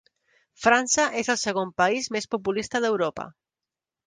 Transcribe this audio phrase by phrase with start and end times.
[0.63, 3.29] França és el segon país més populista d'Europa.